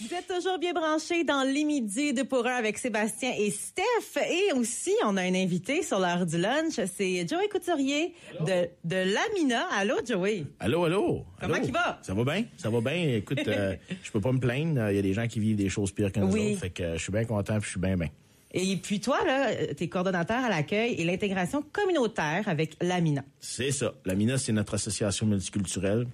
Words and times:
Vous 0.00 0.14
êtes 0.14 0.26
toujours 0.26 0.58
bien 0.58 0.72
branchés 0.72 1.24
dans 1.24 1.42
l'émidi 1.42 2.14
de 2.14 2.22
pour 2.22 2.46
un 2.46 2.54
avec 2.54 2.78
Sébastien 2.78 3.32
et 3.38 3.50
Steph. 3.50 4.18
Et 4.30 4.52
aussi, 4.54 4.92
on 5.04 5.16
a 5.18 5.22
un 5.22 5.34
invité 5.34 5.82
sur 5.82 5.98
l'heure 5.98 6.24
du 6.24 6.38
lunch. 6.38 6.80
C'est 6.96 7.28
Joey 7.28 7.48
Couturier 7.50 8.14
de, 8.40 8.68
de 8.84 8.96
Lamina. 9.14 9.66
Allô, 9.72 9.96
Joey? 10.06 10.44
Allô, 10.58 10.84
allô? 10.84 11.24
Comment 11.40 11.54
allô? 11.54 11.64
il 11.66 11.72
va? 11.72 11.98
Ça 12.02 12.14
va 12.14 12.24
bien? 12.24 12.44
Ça 12.56 12.70
va 12.70 12.80
bien? 12.80 13.16
Écoute, 13.16 13.46
euh, 13.46 13.76
je 14.02 14.10
peux 14.10 14.20
pas 14.20 14.32
me 14.32 14.40
plaindre. 14.40 14.88
Il 14.90 14.96
y 14.96 14.98
a 14.98 15.02
des 15.02 15.12
gens 15.12 15.26
qui 15.28 15.38
vivent 15.38 15.56
des 15.56 15.68
choses 15.68 15.92
pires 15.92 16.10
que 16.12 16.20
nous 16.20 16.32
Oui. 16.32 16.52
autres. 16.52 16.60
Fait 16.60 16.70
que 16.70 16.82
euh, 16.82 16.94
je 16.96 17.02
suis 17.02 17.12
bien 17.12 17.24
content 17.24 17.54
puis 17.58 17.64
je 17.66 17.70
suis 17.72 17.80
bien 17.80 17.96
bien. 17.96 18.08
Et 18.52 18.76
puis 18.78 18.98
toi, 18.98 19.18
là, 19.24 19.54
t'es 19.74 19.86
coordonnateur 19.88 20.42
à 20.44 20.48
l'accueil 20.48 20.94
et 20.94 21.04
l'intégration 21.04 21.62
communautaire 21.72 22.48
avec 22.48 22.74
Lamina. 22.82 23.22
C'est 23.38 23.70
ça. 23.70 23.92
La 24.04 24.16
MINA, 24.16 24.38
c'est 24.38 24.50
notre 24.52 24.74
association 24.74 25.26
multiculturelle. 25.26 26.06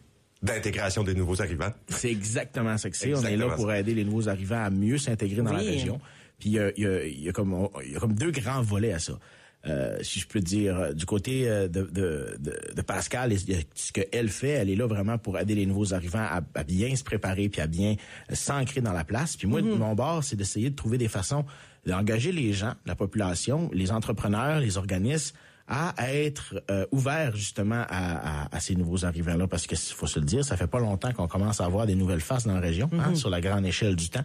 D'intégration 0.46 1.02
des 1.04 1.14
nouveaux 1.14 1.40
arrivants. 1.42 1.72
C'est 1.88 2.10
exactement 2.10 2.76
ça 2.78 2.88
que 2.90 2.96
c'est. 2.96 3.14
On 3.14 3.22
est 3.22 3.36
là 3.36 3.50
pour 3.56 3.72
aider 3.72 3.94
les 3.94 4.04
nouveaux 4.04 4.28
arrivants 4.28 4.62
à 4.64 4.70
mieux 4.70 4.98
s'intégrer 4.98 5.42
dans 5.42 5.52
la 5.52 5.58
région. 5.72 6.00
Puis 6.38 6.50
il 6.50 6.52
y 6.54 6.58
a, 6.58 6.70
il 6.76 6.82
y 6.82 6.86
a- 6.86 7.04
il 7.06 7.20
y 7.24 7.28
a 7.28 7.32
comme 7.32 7.68
y 7.90 7.96
a 7.96 7.98
comme 7.98 8.14
deux 8.14 8.30
grands 8.30 8.62
volets 8.62 8.92
à 8.92 8.98
ça. 8.98 9.18
Euh, 9.66 9.98
si 10.02 10.20
je 10.20 10.28
peux 10.28 10.38
dire, 10.38 10.76
euh, 10.76 10.92
du 10.92 11.06
côté 11.06 11.48
euh, 11.48 11.66
de, 11.66 11.82
de, 11.82 12.36
de, 12.38 12.56
de 12.76 12.82
Pascal, 12.82 13.32
ce 13.74 13.90
qu'elle 13.92 14.28
fait, 14.28 14.50
elle 14.50 14.70
est 14.70 14.76
là 14.76 14.86
vraiment 14.86 15.18
pour 15.18 15.36
aider 15.40 15.56
les 15.56 15.66
nouveaux 15.66 15.92
arrivants 15.92 16.20
à, 16.22 16.40
à 16.54 16.62
bien 16.62 16.94
se 16.94 17.02
préparer 17.02 17.48
puis 17.48 17.60
à 17.60 17.66
bien 17.66 17.96
euh, 18.30 18.34
s'ancrer 18.36 18.80
dans 18.80 18.92
la 18.92 19.02
place. 19.02 19.36
Puis 19.36 19.48
moi, 19.48 19.62
de 19.62 19.66
mon 19.68 19.94
bord, 19.96 20.22
c'est 20.22 20.36
d'essayer 20.36 20.70
de 20.70 20.76
trouver 20.76 20.98
des 20.98 21.08
façons 21.08 21.44
d'engager 21.84 22.30
les 22.32 22.52
gens, 22.52 22.74
la 22.84 22.94
population, 22.94 23.68
les 23.72 23.90
entrepreneurs, 23.90 24.60
les 24.60 24.76
organismes 24.76 25.34
à 25.68 25.94
être 26.14 26.62
euh, 26.70 26.86
ouverts 26.92 27.34
justement 27.36 27.84
à, 27.88 28.44
à, 28.44 28.56
à 28.56 28.60
ces 28.60 28.74
nouveaux 28.76 29.04
arrivants-là, 29.04 29.46
parce 29.48 29.66
que 29.66 29.74
faut 29.76 30.06
se 30.06 30.20
le 30.20 30.24
dire, 30.26 30.44
ça 30.44 30.56
fait 30.56 30.66
pas 30.68 30.78
longtemps 30.78 31.12
qu'on 31.12 31.26
commence 31.28 31.60
à 31.60 31.64
avoir 31.64 31.86
des 31.86 31.94
nouvelles 31.96 32.20
faces 32.20 32.46
dans 32.46 32.54
la 32.54 32.60
région, 32.60 32.88
hein, 32.92 33.14
sur 33.14 33.30
la 33.30 33.40
grande 33.40 33.66
échelle 33.66 33.96
du 33.96 34.08
temps. 34.08 34.24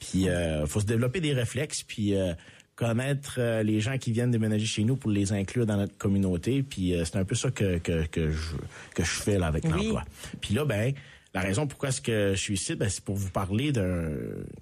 Puis 0.00 0.28
euh, 0.28 0.66
faut 0.66 0.80
se 0.80 0.86
développer 0.86 1.20
des 1.20 1.32
réflexes, 1.34 1.84
puis 1.84 2.16
euh, 2.16 2.34
connaître 2.74 3.36
euh, 3.38 3.62
les 3.62 3.80
gens 3.80 3.98
qui 3.98 4.10
viennent 4.10 4.32
déménager 4.32 4.66
chez 4.66 4.82
nous 4.82 4.96
pour 4.96 5.10
les 5.10 5.32
inclure 5.32 5.66
dans 5.66 5.76
notre 5.76 5.96
communauté. 5.96 6.64
Puis 6.64 6.94
euh, 6.94 7.04
c'est 7.04 7.16
un 7.16 7.24
peu 7.24 7.36
ça 7.36 7.50
que 7.52 7.78
que, 7.78 8.06
que 8.06 8.32
je 8.32 8.56
que 8.94 9.04
je 9.04 9.10
fais 9.10 9.38
là 9.38 9.46
avec 9.46 9.62
Oui. 9.64 9.70
l'emploi. 9.70 10.02
Puis 10.40 10.54
là, 10.54 10.64
ben 10.64 10.92
la 11.34 11.40
raison 11.42 11.66
pourquoi 11.68 11.90
est-ce 11.90 12.00
que 12.00 12.32
je 12.34 12.40
suis 12.40 12.54
ici, 12.54 12.74
ben, 12.74 12.88
c'est 12.88 13.04
pour 13.04 13.14
vous 13.14 13.30
parler 13.30 13.70
d'un 13.70 14.08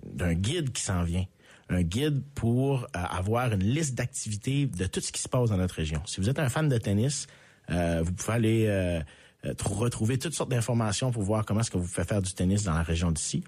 d'un 0.05 0.35
guide 0.35 0.73
qui 0.73 0.83
s'en 0.83 1.03
vient 1.03 1.25
un 1.71 1.83
guide 1.83 2.23
pour 2.35 2.83
euh, 2.85 2.87
avoir 2.95 3.53
une 3.53 3.63
liste 3.65 3.95
d'activités 3.95 4.67
de 4.67 4.87
tout 4.87 5.01
ce 5.01 5.13
qui 5.13 5.23
se 5.23 5.29
passe 5.29 5.51
dans 5.51 5.57
notre 5.57 5.77
région. 5.77 6.03
Si 6.05 6.21
vous 6.21 6.29
êtes 6.29 6.39
un 6.39 6.49
fan 6.49 6.69
de 6.69 6.77
tennis, 6.79 7.27
euh, 7.71 8.03
vous 8.05 8.13
pouvez 8.13 8.33
aller 8.33 8.67
euh, 8.67 9.01
tr- 9.45 9.73
retrouver 9.75 10.19
toutes 10.19 10.35
sortes 10.35 10.51
d'informations 10.51 11.11
pour 11.13 11.23
voir 11.23 11.45
comment 11.47 11.61
est-ce 11.61 11.71
que 11.71 11.79
vous 11.79 11.87
pouvez 11.87 12.05
faire 12.05 12.21
du 12.23 12.33
tennis 12.35 12.65
dans 12.65 12.75
la 12.75 12.83
région 12.83 13.13
d'ici. 13.13 13.45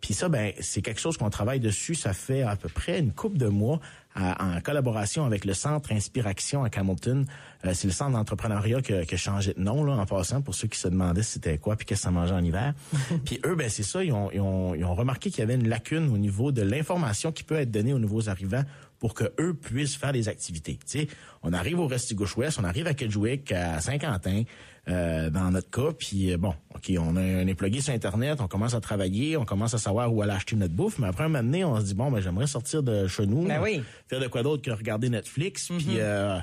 Puis 0.00 0.14
ça, 0.14 0.28
ben, 0.28 0.52
c'est 0.60 0.80
quelque 0.82 1.00
chose 1.00 1.16
qu'on 1.16 1.30
travaille 1.30 1.60
dessus. 1.60 1.94
Ça 1.94 2.12
fait 2.12 2.42
à 2.42 2.54
peu 2.56 2.68
près 2.68 3.00
une 3.00 3.12
couple 3.12 3.36
de 3.36 3.48
mois 3.48 3.80
à- 4.14 4.56
en 4.56 4.60
collaboration 4.60 5.24
avec 5.24 5.44
le 5.44 5.54
Centre 5.54 5.92
Inspiration 5.92 6.64
à 6.64 6.68
Hamilton. 6.74 7.26
Euh, 7.64 7.72
c'est 7.74 7.88
le 7.88 7.92
centre 7.92 8.12
d'entrepreneuriat 8.12 8.80
qui, 8.80 8.92
a- 8.94 9.04
qui 9.04 9.14
a 9.14 9.18
changé 9.18 9.54
de 9.54 9.60
nom, 9.60 9.82
là, 9.84 9.94
en 9.94 10.06
passant, 10.06 10.40
pour 10.40 10.54
ceux 10.54 10.68
qui 10.68 10.78
se 10.78 10.86
demandaient 10.88 11.22
c'était 11.24 11.58
quoi 11.58 11.74
puis 11.76 11.84
qu'est-ce 11.84 12.00
que 12.02 12.04
ça 12.04 12.10
mangeait 12.12 12.32
en 12.34 12.44
hiver. 12.44 12.74
puis 13.24 13.40
eux, 13.44 13.56
ben, 13.56 13.68
c'est 13.68 13.82
ça, 13.82 14.04
ils 14.04 14.12
ont, 14.12 14.30
ils 14.32 14.40
ont, 14.40 14.74
ils 14.74 14.84
ont 14.84 14.94
remarqué 14.94 15.30
qu'il 15.30 15.40
y 15.40 15.42
avait 15.42 15.56
une 15.56 15.68
lacune 15.68 16.08
au 16.12 16.18
niveau 16.18 16.52
de 16.52 16.62
l'information 16.62 17.32
qui 17.32 17.42
peut 17.42 17.56
être 17.56 17.70
donnée 17.70 17.92
aux 17.92 17.98
nouveaux 17.98 18.28
arrivants 18.28 18.64
pour 18.98 19.14
que 19.14 19.24
eux 19.40 19.54
puissent 19.54 19.96
faire 19.96 20.12
des 20.12 20.28
activités. 20.28 20.74
Tu 20.86 21.00
sais, 21.00 21.08
on 21.42 21.52
arrive 21.52 21.78
au 21.78 21.86
Restigouche-Ouest, 21.86 22.58
on 22.60 22.64
arrive 22.64 22.86
à 22.86 22.94
Kedgewick, 22.94 23.52
à 23.52 23.80
Saint-Quentin, 23.80 24.42
euh, 24.88 25.30
dans 25.30 25.50
notre 25.50 25.70
cas, 25.70 25.92
puis 25.96 26.32
euh, 26.32 26.36
bon, 26.38 26.54
OK, 26.74 26.90
on, 26.98 27.14
a, 27.16 27.20
on 27.20 27.46
est 27.46 27.54
plugué 27.54 27.80
sur 27.80 27.92
Internet, 27.92 28.40
on 28.40 28.48
commence 28.48 28.74
à 28.74 28.80
travailler, 28.80 29.36
on 29.36 29.44
commence 29.44 29.74
à 29.74 29.78
savoir 29.78 30.12
où 30.12 30.22
aller 30.22 30.32
acheter 30.32 30.56
notre 30.56 30.74
bouffe, 30.74 30.98
mais 30.98 31.06
après 31.06 31.24
un 31.24 31.28
moment 31.28 31.44
donné, 31.44 31.64
on 31.64 31.78
se 31.78 31.84
dit, 31.84 31.94
bon, 31.94 32.10
ben 32.10 32.20
j'aimerais 32.20 32.46
sortir 32.46 32.82
de 32.82 33.06
chez 33.06 33.26
nous, 33.26 33.46
Ben 33.46 33.60
oui. 33.62 33.82
faire 34.08 34.20
de 34.20 34.26
quoi 34.26 34.42
d'autre 34.42 34.62
que 34.62 34.70
regarder 34.70 35.10
Netflix, 35.10 35.68
puis... 35.68 35.86
euh, 36.00 36.38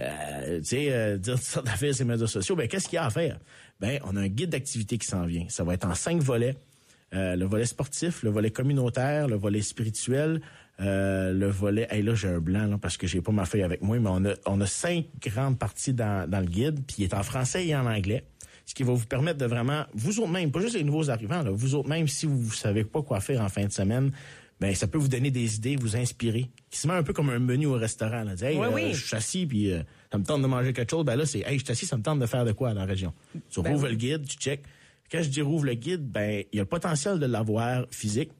euh, 0.00 0.58
tu 0.60 0.64
sais, 0.64 0.92
euh, 0.92 1.18
dire 1.18 1.34
toutes 1.38 1.64
d'affaires 1.66 1.94
sur 1.94 2.04
les 2.06 2.10
médias 2.12 2.26
sociaux, 2.26 2.56
ben 2.56 2.66
qu'est-ce 2.66 2.88
qu'il 2.88 2.96
y 2.96 2.98
a 2.98 3.04
à 3.04 3.10
faire? 3.10 3.38
Ben, 3.80 4.00
on 4.04 4.16
a 4.16 4.20
un 4.20 4.28
guide 4.28 4.48
d'activité 4.50 4.96
qui 4.96 5.06
s'en 5.06 5.26
vient. 5.26 5.44
Ça 5.48 5.62
va 5.62 5.74
être 5.74 5.84
en 5.86 5.94
cinq 5.94 6.22
volets. 6.22 6.56
Euh, 7.12 7.34
le 7.36 7.44
volet 7.44 7.66
sportif, 7.66 8.22
le 8.22 8.30
volet 8.30 8.50
communautaire, 8.50 9.26
le 9.28 9.36
volet 9.36 9.60
spirituel, 9.62 10.40
euh, 10.80 11.32
le 11.32 11.48
volet... 11.48 11.86
Hey, 11.90 12.02
là, 12.02 12.14
j'ai 12.14 12.28
un 12.28 12.40
blanc 12.40 12.66
là, 12.66 12.78
parce 12.78 12.96
que 12.96 13.06
j'ai 13.06 13.20
pas 13.20 13.32
ma 13.32 13.44
feuille 13.44 13.62
avec 13.62 13.82
moi, 13.82 13.98
mais 13.98 14.10
on 14.10 14.24
a, 14.24 14.34
on 14.46 14.60
a 14.60 14.66
cinq 14.66 15.06
grandes 15.20 15.58
parties 15.58 15.92
dans, 15.92 16.28
dans 16.28 16.40
le 16.40 16.46
guide, 16.46 16.80
puis 16.86 16.96
il 16.98 17.04
est 17.04 17.14
en 17.14 17.22
français 17.22 17.66
et 17.66 17.76
en 17.76 17.86
anglais, 17.86 18.24
ce 18.66 18.74
qui 18.74 18.82
va 18.82 18.92
vous 18.92 19.06
permettre 19.06 19.38
de 19.38 19.46
vraiment, 19.46 19.84
vous 19.94 20.20
autres 20.20 20.30
même, 20.30 20.50
pas 20.50 20.60
juste 20.60 20.76
les 20.76 20.84
nouveaux 20.84 21.10
arrivants, 21.10 21.42
là, 21.42 21.50
vous 21.50 21.74
autres 21.74 21.88
même, 21.88 22.08
si 22.08 22.26
vous, 22.26 22.40
vous 22.40 22.52
savez 22.52 22.84
pas 22.84 23.02
quoi 23.02 23.20
faire 23.20 23.40
en 23.40 23.48
fin 23.48 23.64
de 23.64 23.72
semaine, 23.72 24.12
ben 24.60 24.74
ça 24.74 24.86
peut 24.86 24.98
vous 24.98 25.08
donner 25.08 25.30
des 25.30 25.56
idées, 25.56 25.76
vous 25.76 25.96
inspirer. 25.96 26.50
Qui 26.70 26.78
se 26.78 26.86
met 26.86 26.92
un 26.92 27.02
peu 27.02 27.14
comme 27.14 27.30
un 27.30 27.38
menu 27.38 27.64
au 27.64 27.72
restaurant. 27.74 28.24
Là. 28.24 28.34
Dire, 28.34 28.48
hey, 28.48 28.58
Oui, 28.58 28.66
euh, 28.66 28.70
oui. 28.74 28.92
je 28.92 29.06
suis 29.06 29.16
assis, 29.16 29.46
puis 29.46 29.72
euh, 29.72 29.82
ça 30.12 30.18
me 30.18 30.24
tente 30.24 30.42
de 30.42 30.46
manger 30.46 30.74
quelque 30.74 30.90
chose. 30.90 31.04
Ben 31.06 31.16
là, 31.16 31.24
c'est, 31.24 31.40
hey, 31.40 31.58
je 31.58 31.64
suis 31.64 31.72
assis, 31.72 31.86
ça 31.86 31.96
me 31.96 32.02
tente 32.02 32.18
de 32.18 32.26
faire 32.26 32.44
de 32.44 32.52
quoi 32.52 32.74
dans 32.74 32.80
la 32.80 32.86
région? 32.86 33.14
Tu 33.50 33.62
Ben 33.62 33.72
rouvres 33.72 33.84
oui. 33.84 33.92
le 33.92 33.96
guide, 33.96 34.26
tu 34.26 34.36
check. 34.36 34.62
Quand 35.10 35.22
je 35.22 35.30
dis 35.30 35.40
rouvre 35.40 35.64
le 35.64 35.74
guide, 35.74 36.02
ben 36.06 36.44
il 36.52 36.56
y 36.56 36.58
a 36.60 36.62
le 36.64 36.68
potentiel 36.68 37.18
de 37.18 37.24
l'avoir 37.24 37.86
physique 37.90 38.32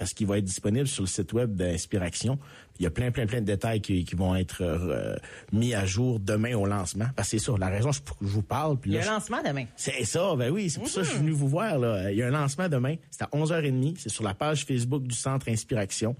parce 0.00 0.14
qu'il 0.14 0.26
va 0.26 0.38
être 0.38 0.44
disponible 0.44 0.88
sur 0.88 1.02
le 1.02 1.08
site 1.08 1.32
web 1.34 1.54
d'Inspiration. 1.54 2.38
Il 2.78 2.84
y 2.84 2.86
a 2.86 2.90
plein, 2.90 3.10
plein, 3.10 3.26
plein 3.26 3.42
de 3.42 3.46
détails 3.46 3.82
qui, 3.82 4.04
qui 4.06 4.14
vont 4.16 4.34
être 4.34 4.62
euh, 4.62 5.14
mis 5.52 5.74
à 5.74 5.84
jour 5.84 6.18
demain 6.18 6.54
au 6.56 6.64
lancement. 6.64 7.04
Parce 7.14 7.28
que 7.30 7.38
c'est 7.38 7.44
ça, 7.44 7.52
la 7.58 7.68
raison 7.68 7.92
je, 7.92 8.00
je 8.22 8.26
vous 8.26 8.42
parle. 8.42 8.78
Puis 8.78 8.92
Il 8.92 8.94
y 8.94 8.96
là, 8.98 9.04
a 9.04 9.10
un 9.10 9.14
lancement 9.16 9.42
demain. 9.46 9.66
c'est 9.76 10.04
ça, 10.06 10.34
ben 10.36 10.50
oui, 10.50 10.70
c'est 10.70 10.78
pour 10.80 10.88
ça 10.88 11.02
que 11.02 11.06
je 11.06 11.10
suis 11.10 11.18
venu 11.20 11.32
vous 11.32 11.48
voir. 11.48 11.78
Là. 11.78 12.10
Il 12.10 12.16
y 12.16 12.22
a 12.22 12.26
un 12.28 12.30
lancement 12.30 12.68
demain, 12.70 12.94
c'est 13.10 13.22
à 13.22 13.26
11h30, 13.26 13.96
c'est 13.98 14.08
sur 14.08 14.24
la 14.24 14.32
page 14.32 14.64
Facebook 14.64 15.02
du 15.02 15.14
Centre 15.14 15.50
Inspiration. 15.50 16.16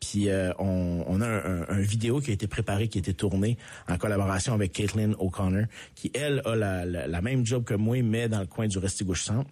Puis 0.00 0.28
euh, 0.28 0.52
on, 0.60 1.04
on 1.08 1.20
a 1.20 1.26
un, 1.26 1.62
un- 1.62 1.66
un 1.70 1.80
vidéo 1.80 2.20
qui 2.20 2.30
a 2.30 2.34
été 2.34 2.46
préparé, 2.46 2.86
qui 2.86 2.98
a 2.98 3.00
été 3.00 3.14
tourné 3.14 3.58
en 3.88 3.98
collaboration 3.98 4.54
avec 4.54 4.70
Caitlin 4.70 5.14
O'Connor, 5.18 5.64
qui 5.96 6.12
elle 6.14 6.40
a 6.44 6.54
la, 6.54 6.84
la- 6.86 7.08
la 7.08 7.20
même 7.20 7.44
job 7.44 7.64
que 7.64 7.74
moi, 7.74 8.00
mais 8.04 8.28
dans 8.28 8.38
le 8.38 8.46
coin 8.46 8.68
du 8.68 8.78
Restigouche 8.78 9.24
Centre. 9.24 9.50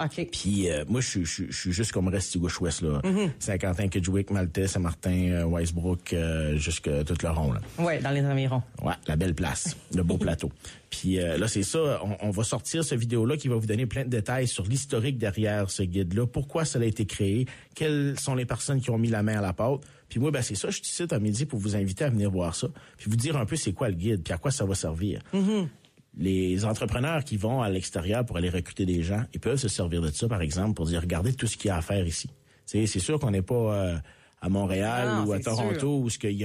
OK. 0.00 0.28
Puis 0.30 0.70
euh, 0.70 0.84
moi, 0.88 1.00
je, 1.00 1.24
suis- 1.24 1.72
juste 1.72 1.92
comme 1.92 2.08
Restigouche 2.08 2.60
Ouest, 2.60 2.82
là. 2.82 3.00
Mm-hmm. 3.02 3.30
Saint-Quentin, 3.38 3.88
Kedgewick, 3.88 4.30
Maltais, 4.30 4.68
Saint-Martin, 4.68 5.28
euh, 5.30 5.44
Weisbrook, 5.46 6.12
euh, 6.12 6.56
jusque 6.56 6.90
tout 7.04 7.14
le 7.22 7.30
rond, 7.30 7.52
là. 7.52 7.60
Ouais, 7.78 7.98
dans 8.00 8.10
les 8.10 8.22
environs. 8.24 8.62
Ouais, 8.82 8.94
la 9.06 9.16
belle 9.16 9.34
place, 9.34 9.76
le 9.94 10.02
beau 10.02 10.16
plateau. 10.18 10.50
Puis 10.90 11.20
euh, 11.20 11.36
là, 11.36 11.48
c'est 11.48 11.62
ça, 11.62 12.00
on, 12.02 12.28
on 12.28 12.30
va 12.30 12.44
sortir 12.44 12.82
ce 12.82 12.94
vidéo-là 12.94 13.36
qui 13.36 13.48
va 13.48 13.56
vous 13.56 13.66
donner 13.66 13.86
plein 13.86 14.04
de 14.04 14.08
détails 14.08 14.48
sur 14.48 14.64
l'historique 14.64 15.18
derrière 15.18 15.70
ce 15.70 15.82
guide-là, 15.82 16.26
pourquoi 16.26 16.64
ça 16.64 16.78
a 16.78 16.84
été 16.84 17.04
créé, 17.04 17.46
quelles 17.74 18.18
sont 18.18 18.34
les 18.34 18.46
personnes 18.46 18.80
qui 18.80 18.90
ont 18.90 18.98
mis 18.98 19.08
la 19.10 19.22
main 19.22 19.38
à 19.38 19.42
la 19.42 19.52
pâte? 19.52 19.80
Puis 20.08 20.18
moi, 20.18 20.30
ben 20.30 20.40
c'est 20.40 20.54
ça, 20.54 20.70
je 20.70 20.76
suis 20.82 20.84
ici 20.86 21.04
à 21.10 21.18
midi 21.18 21.44
pour 21.44 21.58
vous 21.58 21.76
inviter 21.76 22.04
à 22.04 22.08
venir 22.08 22.30
voir 22.30 22.54
ça, 22.54 22.68
puis 22.96 23.10
vous 23.10 23.16
dire 23.16 23.36
un 23.36 23.44
peu 23.44 23.56
c'est 23.56 23.74
quoi 23.74 23.90
le 23.90 23.94
guide, 23.94 24.22
puis 24.22 24.32
à 24.32 24.38
quoi 24.38 24.50
ça 24.50 24.64
va 24.64 24.74
servir. 24.74 25.20
Les 26.18 26.64
entrepreneurs 26.64 27.22
qui 27.24 27.36
vont 27.36 27.62
à 27.62 27.70
l'extérieur 27.70 28.24
pour 28.26 28.36
aller 28.36 28.50
recruter 28.50 28.84
des 28.84 29.02
gens, 29.04 29.22
ils 29.32 29.38
peuvent 29.40 29.56
se 29.58 29.68
servir 29.68 30.02
de 30.02 30.10
ça, 30.10 30.26
par 30.28 30.42
exemple, 30.42 30.74
pour 30.74 30.86
dire, 30.86 31.00
regardez 31.00 31.32
tout 31.32 31.46
ce 31.46 31.56
qu'il 31.56 31.68
y 31.68 31.70
a 31.70 31.76
à 31.76 31.80
faire 31.82 32.04
ici. 32.06 32.28
C'est 32.66 32.86
sûr 32.86 33.18
qu'on 33.20 33.30
n'est 33.30 33.40
pas 33.42 33.54
euh, 33.54 33.96
à 34.42 34.48
Montréal 34.48 35.24
ou 35.26 35.32
à 35.32 35.38
Toronto 35.40 35.78
sûr. 35.78 35.90
où 35.90 36.10
ce 36.10 36.18
qu'il 36.18 36.32
y 36.32 36.34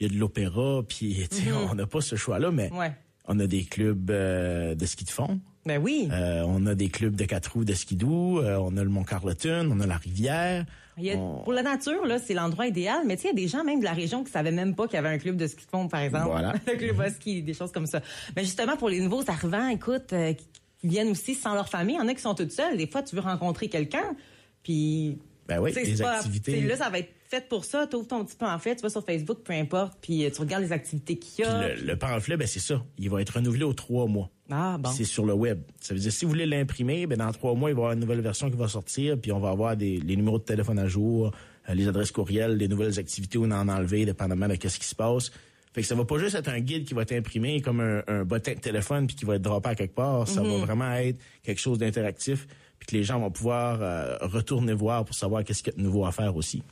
y 0.00 0.06
a 0.06 0.08
de 0.08 0.18
l'opéra, 0.18 0.82
puis 0.88 1.26
sais, 1.30 1.52
on 1.52 1.74
n'a 1.74 1.86
pas 1.86 2.00
ce 2.00 2.16
choix-là, 2.16 2.50
mais 2.50 2.72
Ouais. 2.72 2.92
on 3.28 3.38
a 3.38 3.46
des 3.46 3.64
clubs 3.64 4.10
euh, 4.10 4.74
de 4.74 4.86
ski 4.86 5.04
de 5.04 5.10
fond, 5.10 5.38
Ben 5.66 5.78
oui. 5.82 6.08
euh, 6.10 6.42
on 6.46 6.64
a 6.66 6.74
des 6.74 6.88
clubs 6.88 7.14
de 7.14 7.24
quatre 7.24 7.52
roues 7.52 7.64
de 7.66 7.74
skidoo, 7.74 8.40
euh, 8.40 8.56
on 8.56 8.76
a 8.78 8.82
le 8.82 8.88
Mont 8.88 9.04
Carleton, 9.04 9.68
on 9.70 9.80
a 9.80 9.86
la 9.86 9.96
rivière. 9.98 10.64
Il 10.96 11.04
y 11.04 11.10
a- 11.12 11.16
on- 11.16 11.42
Pour 11.44 11.52
la 11.52 11.62
nature, 11.62 12.06
là, 12.06 12.18
c'est 12.18 12.34
l'endroit 12.34 12.66
idéal. 12.66 13.02
Mais 13.06 13.16
tu 13.16 13.22
sais, 13.22 13.28
il 13.28 13.38
y 13.38 13.42
a 13.42 13.44
des 13.44 13.48
gens 13.48 13.62
même 13.64 13.80
de 13.80 13.84
la 13.84 13.92
région 13.92 14.24
qui 14.24 14.30
savaient 14.30 14.50
même 14.52 14.74
pas 14.74 14.86
qu'il 14.86 14.94
y 14.94 14.98
avait 14.98 15.08
un 15.08 15.18
club 15.18 15.36
de 15.36 15.46
ski 15.46 15.64
de 15.64 15.70
fond, 15.70 15.86
par 15.88 16.00
exemple. 16.00 16.28
Voilà. 16.30 16.54
le 16.66 16.76
club 16.76 17.00
à 17.00 17.10
ski, 17.10 17.42
des 17.42 17.54
choses 17.54 17.72
comme 17.72 17.86
ça. 17.86 18.00
Mais 18.36 18.44
justement, 18.44 18.76
pour 18.76 18.88
les 18.88 19.00
nouveaux 19.00 19.22
arrivants, 19.28 19.68
écoute, 19.68 20.12
euh, 20.12 20.32
qui 20.32 20.46
viennent 20.82 21.10
aussi 21.10 21.34
sans 21.34 21.54
leur 21.54 21.68
famille, 21.68 21.96
il 21.96 21.98
y 21.98 22.02
en 22.02 22.08
a 22.08 22.14
qui 22.14 22.22
sont 22.22 22.34
toutes 22.34 22.52
seules. 22.52 22.76
Des 22.78 22.86
fois, 22.86 23.02
tu 23.02 23.14
veux 23.14 23.20
rencontrer 23.22 23.68
quelqu'un, 23.68 24.14
puis... 24.62 25.18
Ben 25.46 25.58
oui, 25.60 25.72
des 25.72 25.94
pas- 25.96 26.16
activités. 26.18 26.60
Là, 26.62 26.76
ça 26.76 26.88
va 26.90 27.00
être 27.00 27.10
fait 27.30 27.48
pour 27.48 27.64
ça. 27.64 27.86
Tu 27.86 27.96
ouvres 27.96 28.08
ton 28.08 28.24
petit 28.24 28.36
pamphlet, 28.36 28.74
tu 28.74 28.82
vas 28.82 28.90
sur 28.90 29.04
Facebook, 29.04 29.38
peu 29.44 29.52
importe, 29.52 29.96
puis 30.02 30.24
euh, 30.24 30.30
tu 30.30 30.40
regardes 30.40 30.64
les 30.64 30.72
activités 30.72 31.16
qu'il 31.16 31.44
y 31.44 31.48
Puis 31.48 31.56
a. 31.56 31.74
le, 31.74 31.82
le 31.82 31.96
pamphlet, 31.96 32.36
ben 32.36 32.46
c'est 32.46 32.58
ça. 32.60 32.84
Il 32.98 33.08
va 33.08 33.22
être 33.22 33.30
renouvelé 33.36 33.62
aux 33.64 33.72
trois 33.72 34.06
mois. 34.06 34.30
Ah, 34.50 34.76
bon. 34.78 34.90
C'est 34.90 35.04
sur 35.04 35.24
le 35.24 35.32
web. 35.32 35.62
Ça 35.80 35.94
veut 35.94 36.00
dire 36.00 36.12
si 36.12 36.24
vous 36.24 36.30
voulez 36.32 36.46
l'imprimer, 36.46 37.06
ben 37.06 37.18
dans 37.18 37.30
trois 37.32 37.54
mois, 37.54 37.70
il 37.70 37.74
va 37.74 37.78
y 37.78 37.82
avoir 37.82 37.92
une 37.92 38.00
nouvelle 38.00 38.20
version 38.20 38.50
qui 38.50 38.56
va 38.56 38.66
sortir, 38.68 39.16
puis 39.20 39.30
on 39.30 39.38
va 39.38 39.50
avoir 39.50 39.76
des, 39.76 39.98
les 39.98 40.16
numéros 40.16 40.38
de 40.38 40.44
téléphone 40.44 40.78
à 40.80 40.88
jour, 40.88 41.30
euh, 41.68 41.74
les 41.74 41.86
adresses 41.86 42.10
courriels, 42.10 42.56
les 42.56 42.66
nouvelles 42.66 42.98
activités 42.98 43.38
où 43.38 43.44
on 43.44 43.50
en 43.52 43.68
enlever, 43.68 44.04
dépendamment 44.04 44.48
de 44.48 44.56
qu'est-ce 44.56 44.80
qui 44.80 44.86
se 44.86 44.96
passe. 44.96 45.30
Fait 45.72 45.82
que 45.82 45.86
ça 45.86 45.94
va 45.94 46.04
pas 46.04 46.18
juste 46.18 46.34
être 46.34 46.48
un 46.48 46.58
guide 46.58 46.84
qui 46.84 46.94
va 46.94 47.02
être 47.02 47.12
imprimé 47.12 47.60
comme 47.60 47.78
un, 47.78 48.02
un 48.08 48.24
bottin 48.24 48.54
de 48.54 48.58
téléphone 48.58 49.06
puis 49.06 49.14
qui 49.14 49.24
va 49.24 49.36
être 49.36 49.42
droppé 49.42 49.68
à 49.68 49.74
quelque 49.76 49.94
part. 49.94 50.26
Ça 50.26 50.42
va 50.42 50.56
vraiment 50.56 50.92
être 50.94 51.16
quelque 51.44 51.60
chose 51.60 51.78
d'interactif 51.78 52.48
puis 52.80 52.86
que 52.86 52.96
les 52.96 53.04
gens 53.04 53.20
vont 53.20 53.30
pouvoir 53.30 53.78
euh, 53.82 54.16
retourner 54.22 54.72
voir 54.72 55.04
pour 55.04 55.14
savoir 55.14 55.44
qu'est-ce 55.44 55.62
qu'il 55.62 55.72
y 55.72 55.76
a 55.76 55.78
de 55.78 55.82
nouveau 55.82 56.06
à 56.06 56.12
faire 56.12 56.34
aussi. 56.34 56.62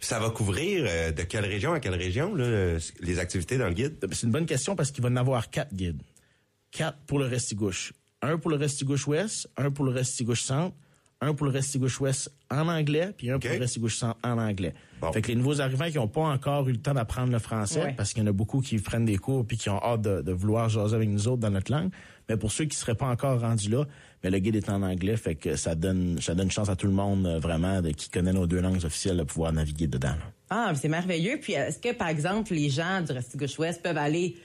Ça 0.00 0.20
va 0.20 0.30
couvrir 0.30 0.84
euh, 0.86 1.10
de 1.10 1.22
quelle 1.22 1.44
région 1.44 1.72
à 1.72 1.80
quelle 1.80 1.94
région, 1.94 2.34
là, 2.34 2.44
euh, 2.44 2.80
les 3.00 3.18
activités 3.18 3.58
dans 3.58 3.66
le 3.66 3.74
guide? 3.74 3.96
C'est 4.12 4.26
une 4.26 4.32
bonne 4.32 4.46
question 4.46 4.76
parce 4.76 4.92
qu'il 4.92 5.02
va 5.02 5.10
en 5.10 5.16
avoir 5.16 5.50
quatre 5.50 5.74
guides. 5.74 6.00
Quatre 6.70 6.98
pour 7.06 7.18
le 7.18 7.26
Restigouche. 7.26 7.92
Un 8.22 8.38
pour 8.38 8.50
le 8.50 8.56
Restigouche 8.56 9.06
Ouest, 9.08 9.48
un 9.56 9.70
pour 9.70 9.84
le 9.84 9.90
Restigouche 9.90 10.42
Centre, 10.42 10.76
un 11.22 11.32
pour 11.34 11.46
le 11.46 11.52
Restigouche-Ouest 11.52 12.30
en 12.50 12.68
anglais, 12.68 13.10
puis 13.16 13.30
un 13.30 13.38
pour 13.38 13.50
le 13.50 13.58
Restigouche-Centre 13.58 14.18
en 14.22 14.38
anglais. 14.38 14.74
Bon. 15.00 15.12
Fait 15.12 15.22
que 15.22 15.28
les 15.28 15.34
nouveaux 15.34 15.60
arrivants 15.60 15.88
qui 15.90 15.96
n'ont 15.96 16.08
pas 16.08 16.22
encore 16.22 16.68
eu 16.68 16.72
le 16.72 16.78
temps 16.78 16.94
d'apprendre 16.94 17.32
le 17.32 17.38
français, 17.38 17.82
Ouais. 17.82 17.94
parce 17.96 18.12
qu'il 18.12 18.22
y 18.22 18.26
en 18.26 18.28
a 18.28 18.32
beaucoup 18.32 18.60
qui 18.60 18.76
prennent 18.78 19.04
des 19.06 19.16
cours 19.18 19.46
puis 19.46 19.56
qui 19.56 19.70
ont 19.70 19.82
hâte 19.82 20.02
de, 20.02 20.20
de 20.22 20.32
vouloir 20.32 20.68
jaser 20.68 20.94
avec 20.94 21.08
nous 21.08 21.26
autres 21.28 21.40
dans 21.40 21.50
notre 21.50 21.72
langue. 21.72 21.90
Mais 22.28 22.36
pour 22.36 22.50
ceux 22.52 22.64
qui 22.64 22.76
seraient 22.76 22.94
pas 22.94 23.06
encore 23.06 23.40
rendus 23.40 23.68
là, 23.70 23.84
ben 24.22 24.32
le 24.32 24.38
guide 24.40 24.56
est 24.56 24.68
en 24.68 24.82
anglais, 24.82 25.16
fait 25.16 25.36
que 25.36 25.54
ça 25.56 25.74
donne 25.74 26.20
ça 26.20 26.34
donne 26.34 26.50
chance 26.50 26.68
à 26.68 26.74
tout 26.76 26.86
le 26.86 26.92
monde 26.92 27.24
euh, 27.26 27.38
vraiment 27.38 27.80
de, 27.82 27.90
qui 27.90 28.08
connaît 28.10 28.32
nos 28.32 28.46
deux 28.46 28.60
langues 28.60 28.84
officielles 28.84 29.16
de 29.18 29.22
pouvoir 29.22 29.52
naviguer 29.52 29.86
dedans. 29.86 30.08
là. 30.08 30.32
Ah, 30.50 30.72
c'est 30.74 30.88
merveilleux. 30.88 31.38
Puis 31.40 31.52
est-ce 31.54 31.78
que, 31.78 31.92
par 31.92 32.08
exemple, 32.08 32.52
les 32.54 32.68
gens 32.70 33.00
du 33.00 33.12
Restigouche-Ouest 33.12 33.82
peuvent 33.82 33.96
aller 33.98 34.36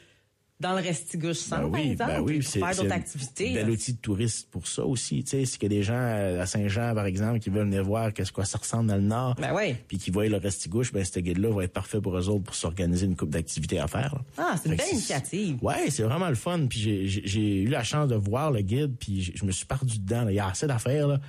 dans 0.62 0.74
le 0.74 0.82
Restigouche-Centre, 0.82 1.64
Ben 1.64 1.72
par 1.72 1.80
oui, 1.82 1.92
exemple, 1.92 2.12
ben 2.12 2.20
oui, 2.22 2.40
pour 2.40 2.50
c'est 2.50 2.60
faire 2.60 2.70
c'est 2.74 2.82
d'autres 2.84 2.94
un 2.94 2.96
activités? 2.96 3.54
bel 3.54 3.66
là? 3.66 3.72
outil 3.74 3.94
de 3.94 3.98
touriste 3.98 4.50
pour 4.52 4.68
ça 4.68 4.86
aussi. 4.86 5.24
Tu 5.24 5.30
sais, 5.32 5.46
c'est 5.46 5.58
que 5.60 5.68
des 5.68 5.84
gens 5.84 5.94
à 6.40 6.46
Saint-Jean, 6.46 6.94
par 6.96 7.06
exemple, 7.06 7.40
qui 7.40 7.50
veulent 7.50 7.66
venir 7.66 7.84
voir 7.84 8.14
qu'est-ce 8.14 8.32
quoi 8.32 8.46
ça 8.46 8.58
ressemble 8.60 8.88
dans 8.88 8.96
le 8.96 9.02
Nord, 9.02 9.36
Ben 9.36 9.54
oui. 9.56 9.76
puis 9.88 9.98
qui 9.98 10.12
voient 10.12 10.28
le 10.28 10.38
Restigouche, 10.38 10.94
ben 10.94 11.04
ce 11.04 11.20
guide-là 11.20 11.50
va 11.54 11.64
être 11.66 11.74
parfait 11.74 12.00
pour 12.00 12.18
eux 12.18 12.30
autres 12.30 12.44
pour 12.44 12.56
s'organiser 12.56 13.06
une 13.06 13.16
coupe 13.16 13.32
d'activités 13.32 13.80
à 13.80 13.88
faire. 13.88 14.16
là. 14.16 14.22
Ah, 14.38 14.56
c'est 14.62 14.70
une 14.70 14.76
que 14.78 14.82
belle 14.82 14.94
initiative. 14.94 15.58
Ouais, 15.62 15.90
c'est 15.90 16.04
vraiment 16.04 16.30
le 16.30 16.36
fun. 16.36 16.66
Puis 16.70 16.80
j'ai- 16.80 17.62
eu 17.64 17.68
la 17.68 17.84
chance 17.84 18.08
de 18.08 18.16
voir 18.16 18.52
le 18.52 18.62
guide, 18.62 18.96
puis 19.00 19.34
je 19.36 19.44
me 19.46 19.52
suis 19.52 19.66
perdu 19.66 20.00
dedans. 20.00 20.24
là. 20.26 20.32
Il 20.32 20.36
y 20.36 20.40
a 20.40 20.48
assez 20.48 20.68
d'affaires. 20.68 21.08
là. 21.08 21.20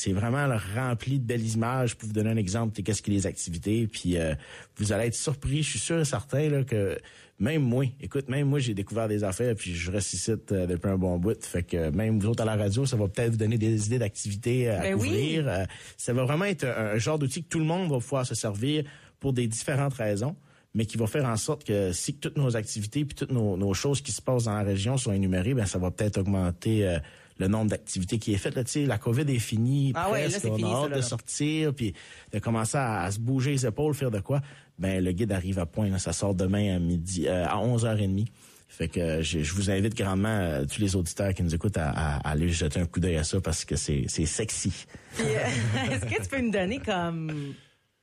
C'est 0.00 0.12
vraiment 0.12 0.46
rempli 0.76 1.18
de 1.18 1.24
belles 1.24 1.44
images. 1.44 1.96
Pour 1.96 2.06
vous 2.06 2.12
donner 2.12 2.30
un 2.30 2.36
exemple, 2.36 2.76
de 2.76 2.82
qu'est-ce 2.82 3.02
que 3.02 3.10
les 3.10 3.26
activités. 3.26 3.88
Puis 3.88 4.16
euh, 4.16 4.32
vous 4.76 4.92
allez 4.92 5.06
être 5.06 5.16
surpris. 5.16 5.64
Je 5.64 5.70
suis 5.70 5.78
sûr 5.80 5.98
et 5.98 6.04
certain 6.04 6.48
là, 6.48 6.62
que 6.62 6.96
même 7.40 7.62
moi, 7.62 7.84
écoute, 8.00 8.28
même 8.28 8.46
moi, 8.46 8.60
j'ai 8.60 8.74
découvert 8.74 9.08
des 9.08 9.24
affaires, 9.24 9.56
puis 9.56 9.74
je 9.74 9.90
reste 9.90 10.12
ici 10.12 10.30
euh, 10.30 10.66
depuis 10.68 10.88
un 10.88 10.98
bon 10.98 11.18
bout. 11.18 11.44
Fait 11.44 11.64
que 11.64 11.90
même 11.90 12.20
vous 12.20 12.28
autres 12.28 12.44
à 12.44 12.46
la 12.46 12.54
radio, 12.54 12.86
ça 12.86 12.96
va 12.96 13.08
peut-être 13.08 13.32
vous 13.32 13.38
donner 13.38 13.58
des 13.58 13.86
idées 13.86 13.98
d'activités 13.98 14.70
euh, 14.70 14.78
à 14.78 14.82
Ben 14.82 14.92
couvrir. 14.92 15.66
Ça 15.96 16.12
va 16.12 16.22
vraiment 16.22 16.44
être 16.44 16.62
un, 16.62 16.92
un 16.94 16.98
genre 16.98 17.18
d'outil 17.18 17.42
que 17.42 17.48
tout 17.48 17.58
le 17.58 17.64
monde 17.64 17.90
va 17.90 17.98
pouvoir 17.98 18.24
se 18.24 18.36
servir 18.36 18.84
pour 19.18 19.32
des 19.32 19.48
différentes 19.48 19.94
raisons 19.94 20.36
mais 20.78 20.86
qui 20.86 20.96
va 20.96 21.06
faire 21.08 21.24
en 21.26 21.36
sorte 21.36 21.64
que 21.64 21.92
si 21.92 22.14
toutes 22.14 22.38
nos 22.38 22.54
activités 22.56 23.04
puis 23.04 23.16
toutes 23.16 23.32
nos, 23.32 23.56
nos 23.56 23.74
choses 23.74 24.00
qui 24.00 24.12
se 24.12 24.22
passent 24.22 24.44
dans 24.44 24.54
la 24.54 24.62
région 24.62 24.96
sont 24.96 25.12
énumérées, 25.12 25.52
ben 25.52 25.66
ça 25.66 25.78
va 25.78 25.90
peut-être 25.90 26.18
augmenter 26.18 26.86
euh, 26.86 26.98
le 27.38 27.48
nombre 27.48 27.70
d'activités 27.70 28.18
qui 28.18 28.32
est 28.32 28.36
fait. 28.38 28.54
Là, 28.54 28.62
la 28.86 28.96
COVID 28.98 29.22
est 29.34 29.38
finie, 29.40 29.92
Ah 29.96 30.10
ouais, 30.12 30.22
là, 30.22 30.28
presque, 30.28 30.40
c'est 30.42 30.50
on 30.50 30.56
fini, 30.56 30.70
a 30.72 30.76
hâte 30.76 30.94
de 30.94 31.00
sortir, 31.00 31.74
puis 31.74 31.94
de 32.32 32.38
commencer 32.38 32.78
à, 32.78 33.02
à 33.02 33.10
se 33.10 33.18
bouger 33.18 33.50
les 33.50 33.66
épaules, 33.66 33.92
faire 33.94 34.12
de 34.12 34.20
quoi. 34.20 34.40
Ben 34.78 35.02
le 35.04 35.10
guide 35.10 35.32
arrive 35.32 35.58
à 35.58 35.66
point. 35.66 35.88
là. 35.90 35.98
ça 35.98 36.12
sort 36.12 36.34
demain 36.36 36.76
à 36.76 36.78
midi, 36.78 37.26
euh, 37.26 37.44
à 37.46 37.56
11h30. 37.56 38.26
Fait 38.70 38.86
que 38.86 39.00
euh, 39.00 39.22
je, 39.22 39.40
je 39.42 39.52
vous 39.54 39.70
invite 39.70 39.96
grandement 39.96 40.28
euh, 40.28 40.64
tous 40.64 40.80
les 40.80 40.94
auditeurs 40.94 41.32
qui 41.34 41.42
nous 41.42 41.54
écoutent 41.54 41.78
à, 41.78 41.88
à- 41.90 42.16
à 42.18 42.30
aller 42.32 42.48
jeter 42.50 42.78
un 42.78 42.86
coup 42.86 43.00
d'œil 43.00 43.16
à 43.16 43.24
ça 43.24 43.40
parce 43.40 43.64
que 43.64 43.74
c'est 43.76 44.06
sexy. 44.08 44.86
Est-ce 45.18 46.04
que 46.04 46.22
tu 46.22 46.28
peux 46.28 46.40
me 46.42 46.52
donner 46.52 46.78
comme 46.78 47.54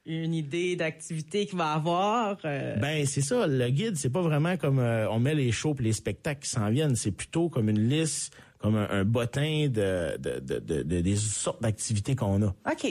une 0.05 0.33
idée 0.33 0.75
d'activité 0.75 1.45
qu'il 1.45 1.57
va 1.57 1.73
avoir? 1.73 2.37
euh? 2.45 2.75
Ben 2.77 3.05
c'est 3.05 3.21
ça, 3.21 3.47
le 3.47 3.69
guide, 3.69 3.97
c'est 3.97 4.09
pas 4.11 4.21
vraiment 4.21 4.55
comme 4.57 4.79
euh, 4.79 5.09
on 5.09 5.19
met 5.19 5.33
les 5.35 5.51
shows 5.51 5.73
pis 5.73 5.83
les 5.83 5.93
spectacles 5.93 6.41
qui 6.43 6.49
s'en 6.49 6.69
viennent, 6.69 6.95
c'est 6.95 7.11
plutôt 7.11 7.49
comme 7.49 7.69
une 7.69 7.87
liste, 7.89 8.33
comme 8.59 8.75
un, 8.75 8.87
un 8.89 9.03
bottin 9.03 9.67
de, 9.67 10.17
de, 10.17 10.39
de, 10.39 10.59
de- 10.59 10.83
de- 10.83 11.01
des 11.01 11.15
sortes 11.15 11.61
d'activités 11.61 12.15
qu'on 12.15 12.41
a. 12.43 12.47
OK. 12.71 12.87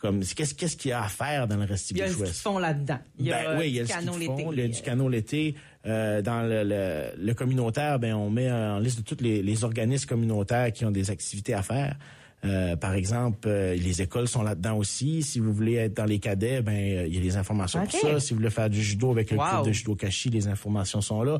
Comme 0.00 0.20
qu'est-ce 0.20 0.54
qu'est-ce 0.54 0.76
qu'il 0.78 0.90
y 0.90 0.92
a 0.94 1.02
à 1.04 1.08
faire 1.08 1.46
dans 1.46 1.56
le 1.56 1.62
Il 1.62 1.66
y 1.66 1.68
a 1.68 1.72
Restigouche 1.72 2.08
ce 2.08 2.14
qu'ils 2.14 2.22
Ouest. 2.22 2.40
font 2.42 2.58
là-dedans. 2.58 2.98
Il 3.18 3.26
y 3.26 3.32
a, 3.32 3.52
Ben 3.52 3.58
oui, 3.58 3.68
il 3.68 3.74
y 3.74 3.80
a 3.80 3.82
le 3.82 3.88
canot 3.88 4.16
l'été. 4.16 4.62
a 4.64 4.68
du 4.68 4.80
canot 4.82 5.08
l'été. 5.10 5.54
Euh, 5.86 6.20
dans 6.22 6.42
le, 6.42 6.62
le, 6.64 7.22
le 7.22 7.34
communautaire, 7.34 7.98
ben 7.98 8.14
on 8.14 8.28
met 8.30 8.50
en 8.50 8.78
liste 8.78 8.98
de 8.98 9.04
tous 9.14 9.22
les, 9.22 9.42
les 9.42 9.62
organismes 9.64 10.06
communautaires 10.08 10.72
qui 10.72 10.84
ont 10.86 10.90
des 10.90 11.10
activités 11.10 11.52
à 11.54 11.62
faire. 11.62 11.96
Euh, 12.44 12.74
par 12.76 12.94
exemple, 12.94 13.48
euh, 13.48 13.74
les 13.74 14.00
écoles 14.00 14.26
sont 14.26 14.42
là-dedans 14.42 14.76
aussi. 14.78 15.22
Si 15.22 15.40
vous 15.40 15.52
voulez 15.52 15.74
être 15.74 15.94
dans 15.94 16.06
les 16.06 16.18
cadets, 16.18 16.62
ben 16.62 16.72
euh, 16.72 17.06
il 17.06 17.14
y 17.14 17.18
a 17.18 17.20
les 17.20 17.36
informations 17.36 17.84
pour 17.84 17.92
ça. 17.92 18.18
Si 18.20 18.32
vous 18.32 18.38
voulez 18.38 18.50
faire 18.50 18.70
du 18.70 18.82
judo 18.82 19.10
avec 19.10 19.30
le 19.30 19.36
Wow. 19.36 19.44
club 19.46 19.66
de 19.66 19.72
judo 19.72 19.94
Kashi, 19.94 20.30
les 20.30 20.48
informations 20.48 21.00
sont 21.02 21.22
là. 21.22 21.38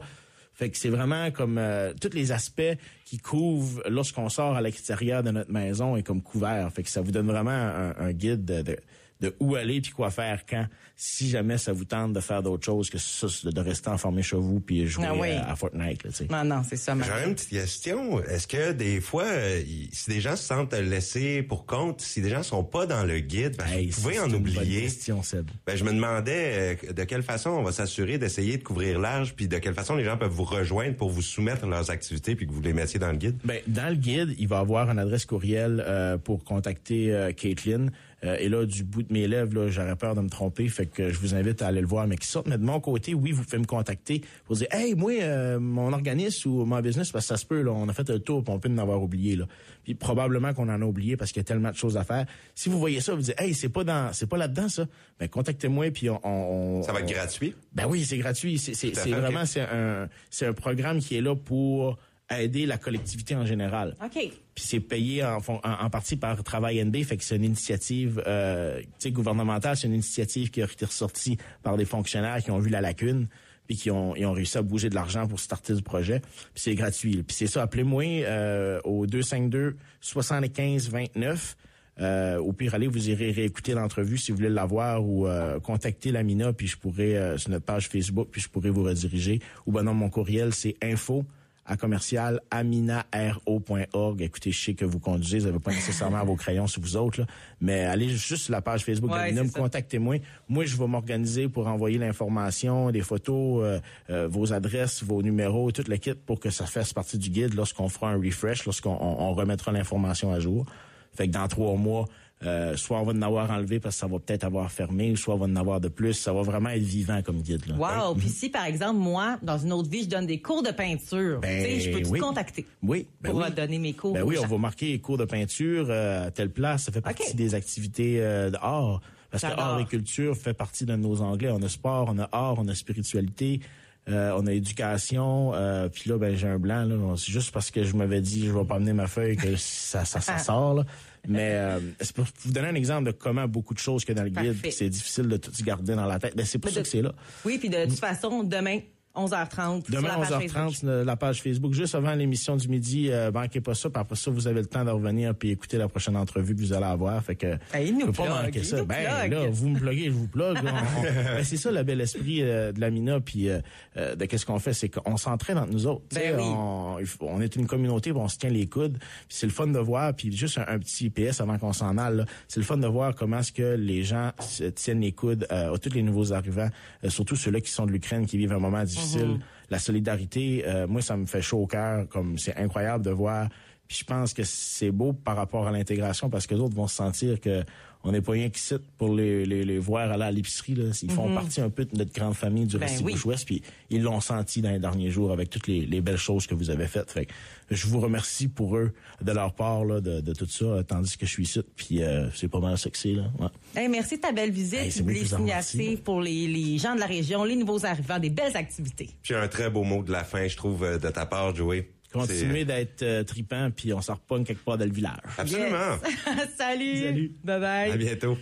Fait 0.52 0.68
que 0.68 0.76
c'est 0.76 0.90
vraiment 0.90 1.30
comme 1.30 1.58
tous 2.02 2.12
les 2.12 2.32
aspects 2.32 2.60
qui 3.06 3.16
couvrent 3.16 3.82
lorsqu'on 3.88 4.28
sort 4.28 4.56
à 4.56 4.60
l'extérieur 4.60 5.22
de 5.22 5.30
notre 5.30 5.50
maison 5.50 5.96
et 5.96 6.02
comme 6.02 6.20
couvert. 6.20 6.70
Fait 6.70 6.82
que 6.82 6.90
ça 6.90 7.00
vous 7.00 7.12
donne 7.12 7.28
vraiment 7.28 7.50
un, 7.50 7.94
un 7.96 8.12
guide 8.12 8.44
de, 8.44 8.60
de, 8.60 8.76
de 9.20 9.34
où 9.40 9.54
aller 9.54 9.80
puis 9.80 9.92
quoi 9.92 10.10
faire 10.10 10.44
quand. 10.48 10.66
Si 10.96 11.30
jamais 11.30 11.56
ça 11.56 11.72
vous 11.72 11.86
tente 11.86 12.12
de 12.12 12.20
faire 12.20 12.42
d'autres 12.42 12.64
choses 12.66 12.90
que 12.90 12.98
ça, 12.98 13.26
de 13.44 13.60
rester 13.60 13.88
enfermé 13.88 14.22
chez 14.22 14.36
vous 14.36 14.60
puis 14.60 14.86
jouer 14.86 15.06
Ah 15.08 15.14
oui. 15.14 15.28
euh, 15.30 15.40
à 15.50 15.56
Fortnite. 15.56 16.04
Là, 16.04 16.10
tu 16.10 16.16
sais. 16.16 16.26
Non, 16.30 16.44
non, 16.44 16.62
c'est 16.68 16.76
ça. 16.76 16.94
J'aurais 17.00 17.26
une 17.26 17.34
petite 17.34 17.48
question. 17.50 18.22
Est-ce 18.24 18.46
que 18.46 18.72
des 18.72 19.00
fois, 19.00 19.24
euh, 19.24 19.62
si 19.92 20.10
des 20.10 20.20
gens 20.20 20.36
se 20.36 20.44
sentent 20.44 20.74
laissés 20.74 21.42
pour 21.42 21.64
compte, 21.64 22.00
si 22.02 22.20
des 22.20 22.28
gens 22.28 22.42
sont 22.42 22.64
pas 22.64 22.84
dans 22.86 23.04
le 23.04 23.20
guide, 23.20 23.56
ben, 23.56 23.66
Hey, 23.66 23.88
vous 23.88 24.02
pouvez 24.02 24.14
c'est 24.14 24.20
en 24.20 24.26
une 24.26 24.32
bonne 24.32 24.40
oublier. 24.58 24.82
question, 24.82 25.22
Seb. 25.22 25.50
Ben, 25.66 25.74
je 25.76 25.84
me 25.84 25.92
demandais 25.92 26.76
euh, 26.86 26.92
de 26.92 27.04
quelle 27.04 27.22
façon 27.22 27.50
on 27.50 27.62
va 27.62 27.72
s'assurer 27.72 28.18
d'essayer 28.18 28.58
de 28.58 28.62
couvrir 28.62 28.98
large, 28.98 29.34
puis 29.34 29.48
de 29.48 29.56
quelle 29.58 29.74
façon 29.74 29.96
les 29.96 30.04
gens 30.04 30.18
peuvent 30.18 30.30
vous 30.30 30.44
rejoindre 30.44 30.96
pour 30.96 31.08
vous 31.08 31.22
soumettre 31.22 31.66
leurs 31.66 31.90
activités, 31.90 32.34
puis 32.34 32.46
que 32.46 32.52
vous 32.52 32.60
les 32.62 32.74
mettiez 32.74 32.98
dans 33.00 33.10
le 33.10 33.16
guide? 33.16 33.38
Ben, 33.44 33.60
dans 33.66 33.88
le 33.88 33.96
guide, 33.96 34.34
il 34.38 34.48
va 34.48 34.58
avoir 34.58 34.90
une 34.90 34.98
adresse 34.98 35.24
courriel 35.24 35.82
euh, 35.86 36.18
pour 36.18 36.44
contacter 36.44 37.10
euh, 37.12 37.32
Caitlin. 37.32 37.86
Euh, 38.22 38.36
et 38.38 38.48
là, 38.50 38.66
du 38.66 38.84
bout 38.84 39.02
de 39.02 39.12
mes 39.12 39.26
lèvres, 39.26 39.54
là, 39.54 39.68
j'aurais 39.68 39.96
peur 39.96 40.14
de 40.14 40.20
me 40.20 40.28
tromper, 40.28 40.68
fait 40.68 40.84
que 40.86 41.08
je 41.10 41.18
vous 41.18 41.34
invite 41.34 41.62
à 41.62 41.68
aller 41.68 41.80
le 41.80 41.86
voir, 41.86 42.06
mais 42.06 42.16
qui 42.16 42.26
sorte. 42.26 42.46
Mais 42.48 42.58
de 42.58 42.62
mon 42.64 42.78
côté, 42.78 43.14
oui, 43.14 43.32
vous 43.32 43.42
pouvez 43.44 43.58
me 43.58 43.64
contacter 43.64 44.20
pour 44.44 44.56
dire, 44.56 44.66
hey, 44.72 44.94
moi, 44.94 45.12
euh, 45.22 45.58
mon 45.58 45.92
organisme 45.94 46.50
ou 46.50 46.64
mon 46.66 46.80
business, 46.80 47.10
parce 47.12 47.24
que 47.24 47.28
ça 47.28 47.36
se 47.38 47.46
peut, 47.46 47.62
là, 47.62 47.72
on 47.72 47.88
a 47.88 47.92
fait 47.94 48.08
le 48.10 48.18
tour, 48.18 48.44
puis 48.44 48.52
on 48.52 48.58
peut 48.58 48.68
en 48.70 48.76
avoir 48.78 49.02
oublié, 49.02 49.36
là. 49.36 49.46
Puis 49.84 49.94
probablement 49.94 50.52
qu'on 50.52 50.68
en 50.68 50.82
a 50.82 50.84
oublié 50.84 51.16
parce 51.16 51.32
qu'il 51.32 51.40
y 51.40 51.44
a 51.44 51.44
tellement 51.44 51.70
de 51.70 51.76
choses 51.76 51.96
à 51.96 52.04
faire. 52.04 52.26
Si 52.54 52.68
vous 52.68 52.78
voyez 52.78 53.00
ça, 53.00 53.14
vous 53.14 53.22
dites, 53.22 53.40
hey, 53.40 53.54
c'est 53.54 53.70
pas 53.70 53.84
dans, 53.84 54.12
c'est 54.12 54.26
pas 54.28 54.36
là-dedans 54.36 54.68
ça. 54.68 54.86
Ben 55.18 55.26
contactez-moi, 55.28 55.90
puis 55.90 56.10
on, 56.10 56.20
on- 56.24 56.82
Ça 56.82 56.92
va 56.92 57.00
être 57.00 57.08
gratuit. 57.08 57.54
ben 57.72 57.86
oui, 57.88 58.04
c'est 58.04 58.18
gratuit. 58.18 58.58
C'est 58.58 58.74
c'est- 58.74 58.94
c'est 58.94 59.10
vraiment 59.10 59.46
c'est 59.46 59.62
un 59.62 60.08
c'est 60.28 60.46
un 60.46 60.52
programme 60.52 60.98
qui 61.00 61.16
est 61.16 61.20
là 61.22 61.34
pour 61.34 61.98
aider 62.38 62.66
la 62.66 62.78
collectivité 62.78 63.34
en 63.34 63.44
général. 63.44 63.96
OK. 64.04 64.12
Puis 64.12 64.64
c'est 64.64 64.80
payé 64.80 65.24
en, 65.24 65.38
en, 65.48 65.60
en 65.62 65.90
partie 65.90 66.16
par 66.16 66.42
Travail 66.44 66.84
NB, 66.84 67.02
fait 67.04 67.16
que 67.16 67.24
c'est 67.24 67.36
une 67.36 67.44
initiative 67.44 68.22
euh, 68.26 68.80
tu 68.80 68.86
sais, 68.98 69.10
gouvernementale, 69.10 69.76
c'est 69.76 69.86
une 69.86 69.94
initiative 69.94 70.50
qui 70.50 70.62
a 70.62 70.66
été 70.66 70.84
ressortie 70.84 71.38
par 71.62 71.76
des 71.76 71.84
fonctionnaires 71.84 72.42
qui 72.42 72.50
ont 72.50 72.58
vu 72.58 72.70
la 72.70 72.80
lacune 72.80 73.28
puis 73.66 73.76
qui 73.76 73.90
ont, 73.90 74.16
ils 74.16 74.26
ont 74.26 74.32
réussi 74.32 74.58
à 74.58 74.62
bouger 74.62 74.90
de 74.90 74.96
l'argent 74.96 75.28
pour 75.28 75.38
starter 75.38 75.74
du 75.74 75.82
projet. 75.82 76.18
Puis 76.20 76.62
c'est 76.62 76.74
gratuit. 76.74 77.22
Puis 77.22 77.36
c'est 77.36 77.46
ça, 77.46 77.62
appelez-moi 77.62 78.02
euh, 78.24 78.80
au 78.82 79.06
252 79.06 79.76
75 80.00 80.90
29. 80.90 81.56
Euh, 82.00 82.38
au 82.38 82.52
pire, 82.52 82.74
allez, 82.74 82.86
vous 82.86 83.10
irez 83.10 83.30
réécouter 83.30 83.74
l'entrevue 83.74 84.16
si 84.16 84.30
vous 84.32 84.38
voulez 84.38 84.48
l'avoir 84.48 85.04
ou 85.04 85.26
euh, 85.26 85.60
contacter 85.60 86.10
Lamina, 86.10 86.52
puis 86.52 86.66
je 86.66 86.76
pourrais, 86.76 87.14
euh, 87.14 87.38
sur 87.38 87.50
notre 87.50 87.64
page 87.64 87.88
Facebook, 87.88 88.28
puis 88.30 88.40
je 88.40 88.48
pourrais 88.48 88.70
vous 88.70 88.82
rediriger. 88.82 89.40
Ou 89.66 89.72
ben 89.72 89.82
non, 89.82 89.94
mon 89.94 90.08
courriel, 90.08 90.54
c'est 90.54 90.76
info 90.82 91.24
à 91.70 91.76
commercial 91.76 92.40
aminaro.org. 92.50 94.20
Écoutez, 94.22 94.50
je 94.50 94.60
sais 94.64 94.74
que 94.74 94.84
vous 94.84 94.98
conduisez, 94.98 95.38
vous 95.38 95.46
n'avez 95.46 95.58
pas 95.60 95.70
nécessairement 95.70 96.24
vos 96.24 96.34
crayons 96.36 96.66
sur 96.66 96.82
vous 96.82 96.96
autres, 96.96 97.20
là, 97.20 97.26
mais 97.60 97.80
allez 97.84 98.08
juste 98.08 98.44
sur 98.44 98.52
la 98.52 98.60
page 98.60 98.84
Facebook 98.84 99.12
Ouais, 99.12 99.32
ça. 99.34 99.42
contactez-moi. 99.60 100.16
Moi, 100.48 100.64
je 100.64 100.76
vais 100.76 100.86
m'organiser 100.86 101.48
pour 101.48 101.66
envoyer 101.68 101.98
l'information, 101.98 102.90
des 102.90 103.02
photos, 103.02 103.62
euh, 103.64 103.80
euh, 104.10 104.28
vos 104.28 104.52
adresses, 104.52 105.02
vos 105.04 105.22
numéros, 105.22 105.70
tout 105.70 105.84
le 105.86 105.96
kit 105.96 106.14
pour 106.14 106.40
que 106.40 106.50
ça 106.50 106.66
fasse 106.66 106.92
partie 106.92 107.18
du 107.18 107.30
guide 107.30 107.54
lorsqu'on 107.54 107.88
fera 107.88 108.10
un 108.10 108.16
refresh, 108.20 108.64
lorsqu'on 108.64 108.90
on- 109.00 109.22
on 109.30 109.32
remettra 109.34 109.70
l'information 109.72 110.32
à 110.32 110.40
jour. 110.40 110.66
Fait 111.14 111.28
que 111.28 111.32
dans 111.32 111.46
trois 111.48 111.76
mois, 111.76 112.06
euh, 112.44 112.74
soit 112.76 112.98
on 112.98 113.04
va 113.04 113.12
en 113.12 113.22
avoir 113.22 113.50
enlevé 113.50 113.80
parce 113.80 113.96
que 113.96 114.00
ça 114.00 114.06
va 114.06 114.18
peut-être 114.18 114.44
avoir 114.44 114.70
fermé, 114.72 115.14
soit 115.16 115.34
on 115.34 115.38
va 115.38 115.46
en 115.46 115.56
avoir 115.56 115.80
de 115.80 115.88
plus. 115.88 116.14
Ça 116.14 116.32
va 116.32 116.40
vraiment 116.42 116.70
être 116.70 116.82
vivant 116.82 117.20
comme 117.22 117.42
guide. 117.42 117.66
Là. 117.66 117.74
Wow. 117.76 118.14
Puis 118.14 118.28
si, 118.28 118.48
par 118.48 118.64
exemple, 118.64 118.98
moi, 118.98 119.38
dans 119.42 119.58
une 119.58 119.72
autre 119.72 119.90
vie, 119.90 120.04
je 120.04 120.08
donne 120.08 120.26
des 120.26 120.40
cours 120.40 120.62
de 120.62 120.70
peinture, 120.70 121.40
Ben, 121.40 121.62
tu 121.62 121.70
sais, 121.70 121.80
je 121.80 121.90
peux 121.96 122.02
te 122.02 122.08
oui. 122.08 122.18
contacter 122.18 122.66
Oui, 122.82 123.06
ben 123.20 123.30
pour 123.30 123.40
oui. 123.40 123.50
donner 123.54 123.78
mes 123.78 123.92
cours. 123.92 124.14
Ben 124.14 124.22
oui, 124.22 124.36
on 124.42 124.46
va 124.46 124.56
marquer 124.58 124.86
les 124.86 125.00
cours 125.00 125.18
de 125.18 125.26
peinture 125.26 125.86
euh, 125.90 126.28
à 126.28 126.30
telle 126.30 126.50
place. 126.50 126.84
Ça 126.84 126.92
fait 126.92 127.00
partie 127.02 127.34
des 127.34 127.54
activités 127.54 128.16
euh, 128.20 128.50
d'art. 128.50 129.00
Parce 129.30 129.44
que 129.44 129.60
art 129.60 129.78
et 129.78 129.84
culture 129.84 130.36
fait 130.36 130.54
partie 130.54 130.84
de 130.86 130.96
nos 130.96 131.20
anglais. 131.20 131.50
On 131.52 131.62
a 131.62 131.68
sport, 131.68 132.08
on 132.12 132.18
a 132.18 132.28
art, 132.32 132.56
on 132.58 132.66
a 132.66 132.74
spiritualité, 132.74 133.60
euh, 134.08 134.32
on 134.36 134.46
a 134.46 134.52
éducation. 134.52 135.52
Euh, 135.54 135.88
Puis 135.88 136.08
là, 136.10 136.18
ben 136.18 136.34
j'ai 136.36 136.48
un 136.48 136.58
blanc. 136.58 136.84
Là, 136.84 136.96
c'est 137.16 137.30
juste 137.32 137.52
parce 137.52 137.70
que 137.70 137.84
je 137.84 137.94
m'avais 137.94 138.20
dit 138.20 138.46
je 138.46 138.52
vais 138.52 138.64
pas 138.64 138.76
amener 138.76 138.92
ma 138.92 139.06
feuille 139.06 139.36
que 139.36 139.56
ça, 139.56 140.04
ça, 140.04 140.20
ça 140.20 140.38
sort. 140.38 140.74
Là. 140.74 140.84
Mais 141.28 141.52
euh, 141.54 141.78
c'est 142.00 142.14
pour 142.16 142.24
vous 142.44 142.52
donner 142.52 142.68
un 142.68 142.74
exemple 142.74 143.04
de 143.04 143.10
comment 143.12 143.46
beaucoup 143.46 143.74
de 143.74 143.78
choses 143.78 144.04
qu'il 144.04 144.16
y 144.16 144.18
a 144.18 144.22
dans 144.22 144.24
le 144.24 144.30
guide, 144.52 144.72
c'est 144.72 144.88
difficile 144.88 145.28
de 145.28 145.36
tout 145.36 145.52
garder 145.62 145.94
dans 145.94 146.06
la 146.06 146.18
tête. 146.18 146.34
Ben, 146.34 146.46
c'est 146.46 146.58
pour 146.58 146.70
Mais 146.70 146.74
ça 146.74 146.80
de- 146.80 146.84
que 146.84 146.90
c'est 146.90 147.02
là. 147.02 147.12
Oui, 147.44 147.58
puis 147.58 147.68
de 147.68 147.84
toute 147.84 147.98
façon, 147.98 148.42
demain, 148.42 148.80
11h30. 149.16 149.90
Demain, 149.90 150.00
sur 150.10 150.20
la 150.20 150.26
page 150.26 150.30
11h30, 150.30 150.50
Facebook. 150.50 151.06
la 151.06 151.16
page 151.16 151.42
Facebook, 151.42 151.72
juste 151.72 151.94
avant 151.94 152.14
l'émission 152.14 152.56
du 152.56 152.68
midi. 152.68 153.08
Euh, 153.10 153.32
manquez 153.32 153.60
pas 153.60 153.74
ça. 153.74 153.90
Puis 153.90 154.00
après 154.00 154.16
ça, 154.16 154.30
vous 154.30 154.46
avez 154.46 154.60
le 154.60 154.66
temps 154.66 154.84
de 154.84 154.90
revenir 154.90 155.34
puis 155.34 155.50
écouter 155.50 155.78
la 155.78 155.88
prochaine 155.88 156.16
entrevue 156.16 156.54
que 156.54 156.60
vous 156.60 156.72
allez 156.72 156.86
avoir. 156.86 157.22
Fait 157.24 157.34
que, 157.34 157.56
Ben, 157.72 157.80
il 157.80 157.98
nous 157.98 158.12
pas 158.12 158.24
plug, 158.24 158.44
manquer 158.44 158.62
ça. 158.62 158.84
Ben, 158.84 159.26
plug. 159.28 159.32
là, 159.32 159.48
vous 159.50 159.68
me 159.68 159.78
pluguez, 159.78 160.04
je 160.06 160.10
vous 160.10 160.28
plug. 160.28 160.58
Ben, 160.62 161.44
c'est 161.44 161.56
ça, 161.56 161.70
le 161.72 161.82
bel 161.82 162.00
esprit 162.00 162.42
euh, 162.42 162.72
de 162.72 162.80
la 162.80 162.90
Mina. 162.90 163.20
Puis, 163.20 163.48
euh, 163.48 163.60
euh, 163.96 164.14
de 164.14 164.24
qu'est-ce 164.26 164.46
qu'on 164.46 164.58
fait, 164.58 164.72
c'est 164.72 164.88
qu'on 164.88 165.16
s'entraîne 165.16 165.58
entre 165.58 165.72
nous 165.72 165.86
autres. 165.86 166.02
Ben 166.14 166.36
oui. 166.36 166.44
on, 166.46 166.98
on 167.20 167.40
est 167.40 167.56
une 167.56 167.66
communauté, 167.66 168.12
on 168.12 168.28
se 168.28 168.38
tient 168.38 168.50
les 168.50 168.66
coudes. 168.66 168.98
Puis 168.98 169.36
c'est 169.38 169.46
le 169.46 169.52
fun 169.52 169.66
de 169.66 169.78
voir. 169.78 170.14
Puis 170.14 170.34
juste 170.36 170.58
un, 170.58 170.64
un 170.68 170.78
petit 170.78 171.10
PS 171.10 171.40
avant 171.40 171.58
qu'on 171.58 171.72
s'en 171.72 171.98
aille. 171.98 172.24
C'est 172.48 172.60
le 172.60 172.66
fun 172.66 172.76
de 172.76 172.86
voir 172.86 173.14
comment 173.14 173.38
est-ce 173.40 173.52
que 173.52 173.74
les 173.74 174.02
gens 174.04 174.30
se 174.40 174.64
tiennent 174.64 175.00
les 175.00 175.12
coudes 175.12 175.46
à 175.50 175.70
tous 175.80 175.92
les 175.94 176.02
nouveaux 176.02 176.32
arrivants, 176.32 176.68
surtout 177.08 177.36
ceux-là 177.36 177.60
qui 177.60 177.70
sont 177.70 177.86
de 177.86 177.92
l'Ukraine, 177.92 178.26
qui 178.26 178.36
vivent 178.38 178.52
un 178.52 178.58
moment 178.58 178.82
difficile. 178.84 178.99
Mm-hmm. 179.00 179.40
La 179.70 179.78
solidarité, 179.78 180.64
euh, 180.66 180.86
moi, 180.86 181.00
ça 181.00 181.16
me 181.16 181.26
fait 181.26 181.42
chaud 181.42 181.62
au 181.62 181.66
cœur. 181.66 182.08
Comme 182.08 182.38
c'est 182.38 182.56
incroyable 182.56 183.04
de 183.04 183.10
voir. 183.10 183.48
Puis 183.88 183.98
je 183.98 184.04
pense 184.04 184.32
que 184.34 184.44
c'est 184.44 184.92
beau 184.92 185.12
par 185.12 185.36
rapport 185.36 185.66
à 185.66 185.72
l'intégration 185.72 186.30
parce 186.30 186.46
que 186.46 186.54
d'autres 186.54 186.76
vont 186.76 186.86
se 186.86 186.94
sentir 186.94 187.40
que 187.40 187.64
on 188.02 188.12
n'est 188.12 188.20
pas 188.22 188.32
rien 188.32 188.48
qui 188.48 188.60
cite 188.60 188.82
pour 188.96 189.14
les, 189.14 189.44
les, 189.44 189.64
les 189.64 189.78
voir 189.78 190.10
aller 190.10 190.24
à 190.24 190.30
l'épicerie. 190.30 190.74
Là. 190.74 190.84
Ils 191.02 191.10
font 191.10 191.32
partie 191.34 191.60
un 191.60 191.68
peu 191.70 191.84
de 191.84 191.96
notre 191.96 192.12
grande 192.12 192.34
famille 192.34 192.66
du. 192.66 192.78
Ben 192.78 192.86
Restigouche 192.86 193.24
oui. 193.24 193.32
Ouest, 193.32 193.44
puis 193.44 193.62
ils 193.90 194.02
l'ont 194.02 194.20
senti 194.20 194.62
dans 194.62 194.70
les 194.70 194.78
derniers 194.78 195.10
jours 195.10 195.32
avec 195.32 195.50
toutes 195.50 195.66
les, 195.66 195.84
les 195.86 196.00
belles 196.00 196.16
choses 196.16 196.46
que 196.46 196.54
vous 196.54 196.70
avez 196.70 196.86
faites. 196.86 197.10
Fait 197.10 197.26
que 197.26 197.32
je 197.70 197.86
vous 197.86 198.00
remercie 198.00 198.48
pour 198.48 198.76
eux, 198.76 198.92
de 199.22 199.32
leur 199.32 199.54
part, 199.54 199.84
là, 199.84 200.00
de, 200.00 200.20
de 200.20 200.32
tout 200.32 200.46
ça, 200.46 200.64
euh, 200.64 200.82
tandis 200.82 201.16
que 201.16 201.26
je 201.26 201.30
suis 201.30 201.42
ici. 201.42 201.60
Puis 201.76 202.02
euh, 202.02 202.28
c'est 202.34 202.48
pas 202.48 202.60
mal 202.60 202.76
c'est, 202.78 203.12
là. 203.12 203.30
Ouais. 203.38 203.48
Hey, 203.82 203.88
merci 203.88 204.16
de 204.16 204.22
ta 204.22 204.32
belle 204.32 204.50
visite, 204.50 204.80
Hey, 204.80 205.02
les 205.06 205.32
initiatives 205.32 206.00
pour 206.02 206.20
les, 206.20 206.46
les 206.46 206.78
gens 206.78 206.94
de 206.94 207.00
la 207.00 207.06
région, 207.06 207.44
les 207.44 207.56
nouveaux 207.56 207.84
arrivants, 207.84 208.18
des 208.18 208.30
belles 208.30 208.56
activités. 208.56 209.10
Puis 209.22 209.34
un 209.34 209.48
très 209.48 209.70
beau 209.70 209.84
mot 209.84 210.02
de 210.02 210.10
la 210.12 210.24
fin, 210.24 210.48
je 210.48 210.56
trouve, 210.56 210.84
euh, 210.84 210.98
de 210.98 211.08
ta 211.08 211.26
part, 211.26 211.54
Joey. 211.54 211.88
Continuez 212.12 212.64
d'être 212.64 213.02
euh, 213.02 213.22
tripant, 213.22 213.70
puis 213.74 213.92
on 213.92 214.00
s'en 214.00 214.14
repogne 214.14 214.44
quelque 214.44 214.64
part 214.64 214.76
dans 214.76 214.84
le 214.84 214.92
village. 214.92 215.18
Absolument. 215.38 215.96
Salut. 216.58 217.02
Salut. 217.04 217.32
Bye 217.44 217.60
bye. 217.60 217.92
À 217.92 217.96
bientôt. 217.96 218.36